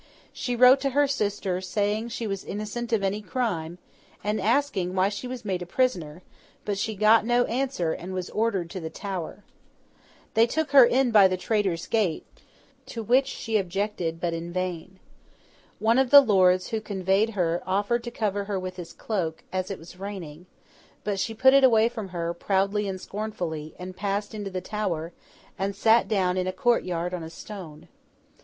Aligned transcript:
She 0.33 0.55
wrote 0.55 0.81
to 0.81 0.89
her 0.97 1.05
sister, 1.07 1.61
saying 1.61 2.09
she 2.09 2.25
was 2.25 2.43
innocent 2.43 2.91
of 2.91 3.03
any 3.03 3.21
crime, 3.21 3.77
and 4.23 4.41
asking 4.41 4.95
why 4.95 5.09
she 5.09 5.27
was 5.27 5.45
made 5.45 5.61
a 5.61 5.67
prisoner; 5.67 6.23
but 6.65 6.79
she 6.79 6.95
got 6.95 7.23
no 7.23 7.43
answer, 7.43 7.93
and 7.93 8.11
was 8.11 8.31
ordered 8.31 8.71
to 8.71 8.79
the 8.79 8.89
Tower. 8.89 9.43
They 10.33 10.47
took 10.47 10.71
her 10.71 10.83
in 10.85 11.11
by 11.11 11.27
the 11.27 11.37
Traitor's 11.37 11.85
Gate, 11.85 12.25
to 12.87 13.03
which 13.03 13.27
she 13.27 13.57
objected, 13.57 14.19
but 14.19 14.33
in 14.33 14.51
vain. 14.51 14.97
One 15.77 15.99
of 15.99 16.09
the 16.09 16.21
lords 16.21 16.69
who 16.69 16.81
conveyed 16.81 17.35
her 17.35 17.61
offered 17.67 18.03
to 18.05 18.09
cover 18.09 18.45
her 18.45 18.59
with 18.59 18.77
his 18.77 18.93
cloak, 18.93 19.43
as 19.53 19.69
it 19.69 19.77
was 19.77 19.99
raining, 19.99 20.47
but 21.03 21.19
she 21.19 21.35
put 21.35 21.53
it 21.53 21.63
away 21.63 21.89
from 21.89 22.07
her, 22.07 22.33
proudly 22.33 22.87
and 22.87 22.99
scornfully, 22.99 23.75
and 23.77 23.95
passed 23.95 24.33
into 24.33 24.49
the 24.49 24.61
Tower, 24.61 25.13
and 25.59 25.75
sat 25.75 26.07
down 26.07 26.37
in 26.37 26.47
a 26.47 26.51
court 26.51 26.83
yard 26.85 27.13
on 27.13 27.21
a 27.21 27.29
stone. 27.29 27.87